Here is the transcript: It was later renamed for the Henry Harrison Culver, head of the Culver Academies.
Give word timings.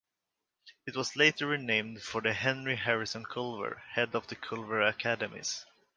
It 0.87 0.95
was 0.95 1.15
later 1.15 1.45
renamed 1.45 2.01
for 2.01 2.21
the 2.21 2.33
Henry 2.33 2.75
Harrison 2.75 3.23
Culver, 3.23 3.83
head 3.91 4.15
of 4.15 4.25
the 4.25 4.35
Culver 4.35 4.81
Academies. 4.81 5.63